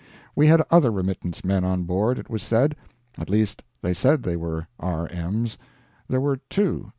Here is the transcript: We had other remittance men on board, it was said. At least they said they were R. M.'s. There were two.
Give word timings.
We 0.35 0.47
had 0.47 0.63
other 0.71 0.89
remittance 0.91 1.45
men 1.45 1.63
on 1.63 1.83
board, 1.83 2.17
it 2.17 2.27
was 2.27 2.41
said. 2.41 2.75
At 3.19 3.29
least 3.29 3.61
they 3.83 3.93
said 3.93 4.23
they 4.23 4.35
were 4.35 4.67
R. 4.79 5.07
M.'s. 5.09 5.59
There 6.09 6.19
were 6.19 6.37
two. 6.49 6.89